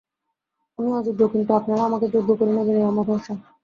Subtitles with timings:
[0.79, 3.33] আমি অযোগ্য, কিন্তু আপনারা আমাকে যোগ্য করে নেবেন এই আমার ভরসা।